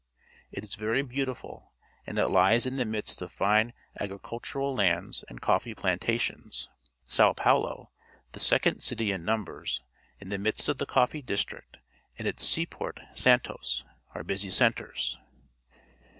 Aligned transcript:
It 0.51 0.63
is 0.63 0.73
very 0.73 1.03
beautiful, 1.03 1.73
and 2.07 2.17
it 2.17 2.27
Ues 2.31 2.65
in 2.65 2.77
the 2.77 2.85
midst 2.85 3.21
of 3.21 3.31
fine 3.31 3.71
agricultural 3.99 4.73
lands 4.73 5.23
and 5.29 5.41
coffee 5.41 5.75
plantations. 5.75 6.67
Sao 7.05 7.33
Paulo, 7.33 7.91
the 8.31 8.39
second 8.39 8.81
cit\' 8.81 8.99
in 9.13 9.23
numbers, 9.23 9.83
in 10.19 10.29
the 10.29 10.39
midst 10.39 10.67
of 10.69 10.77
the 10.79 10.87
coffee 10.87 11.21
dis 11.21 11.45
tiict, 11.45 11.75
and 12.17 12.27
its 12.27 12.43
seaport, 12.43 12.99
Santos, 13.13 13.83
are 14.15 14.23
busy 14.23 14.49
centres. 14.49 15.19